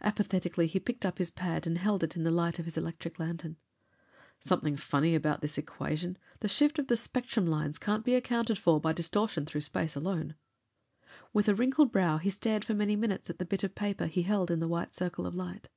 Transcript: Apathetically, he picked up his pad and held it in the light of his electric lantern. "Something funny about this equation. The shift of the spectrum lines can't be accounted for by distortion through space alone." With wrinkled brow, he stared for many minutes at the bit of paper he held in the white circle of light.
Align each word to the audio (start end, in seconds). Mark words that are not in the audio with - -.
Apathetically, 0.00 0.66
he 0.66 0.80
picked 0.80 1.04
up 1.04 1.18
his 1.18 1.30
pad 1.30 1.66
and 1.66 1.76
held 1.76 2.02
it 2.02 2.16
in 2.16 2.22
the 2.24 2.30
light 2.30 2.58
of 2.58 2.64
his 2.64 2.78
electric 2.78 3.18
lantern. 3.18 3.58
"Something 4.40 4.78
funny 4.78 5.14
about 5.14 5.42
this 5.42 5.58
equation. 5.58 6.16
The 6.40 6.48
shift 6.48 6.78
of 6.78 6.86
the 6.86 6.96
spectrum 6.96 7.46
lines 7.46 7.76
can't 7.76 8.02
be 8.02 8.14
accounted 8.14 8.56
for 8.56 8.80
by 8.80 8.94
distortion 8.94 9.44
through 9.44 9.60
space 9.60 9.94
alone." 9.94 10.36
With 11.34 11.48
wrinkled 11.50 11.92
brow, 11.92 12.16
he 12.16 12.30
stared 12.30 12.64
for 12.64 12.72
many 12.72 12.96
minutes 12.96 13.28
at 13.28 13.38
the 13.38 13.44
bit 13.44 13.62
of 13.62 13.74
paper 13.74 14.06
he 14.06 14.22
held 14.22 14.50
in 14.50 14.60
the 14.60 14.68
white 14.68 14.94
circle 14.94 15.26
of 15.26 15.34
light. 15.36 15.68